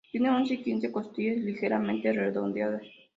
[0.11, 2.81] Tiene once y quince costillas ligeramente redondeadas.